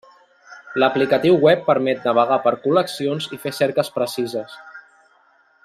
[0.83, 4.57] L'aplicatiu web permet navegar per col·leccions i fer cerques precises.